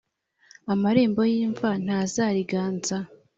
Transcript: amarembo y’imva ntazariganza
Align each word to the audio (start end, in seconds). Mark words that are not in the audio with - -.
amarembo 0.73 1.21
y’imva 1.31 1.69
ntazariganza 1.83 2.95